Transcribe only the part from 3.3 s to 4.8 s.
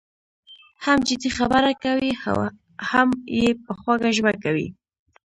یې په خوږه ژبه کوي.